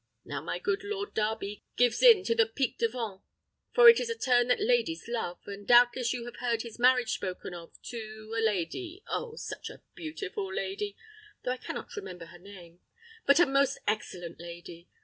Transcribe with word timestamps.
Now, 0.25 0.41
my 0.41 0.57
good 0.57 0.83
Lord 0.83 1.13
Darby 1.13 1.63
gives 1.75 2.01
in 2.01 2.23
to 2.23 2.33
the 2.33 2.47
pique 2.47 2.79
devant, 2.79 3.21
for 3.71 3.87
it 3.87 3.99
is 3.99 4.09
a 4.09 4.17
turn 4.17 4.47
that 4.47 4.59
ladies 4.59 5.07
love; 5.07 5.37
and 5.45 5.67
doubtless 5.67 6.11
you 6.11 6.25
have 6.25 6.37
heard 6.37 6.63
his 6.63 6.79
marriage 6.79 7.11
spoken 7.13 7.53
of 7.53 7.79
to 7.83 8.33
a 8.35 8.41
lady 8.41 9.03
oh! 9.05 9.35
such 9.35 9.69
a 9.69 9.83
beautiful 9.93 10.51
lady! 10.51 10.97
though 11.43 11.51
I 11.51 11.57
cannot 11.57 11.95
remember 11.95 12.25
her 12.25 12.39
name; 12.39 12.79
but 13.27 13.39
a 13.39 13.45
most 13.45 13.77
excellent 13.87 14.39
lady. 14.39 14.87